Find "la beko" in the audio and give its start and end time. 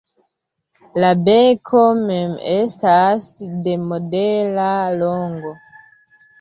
1.03-1.83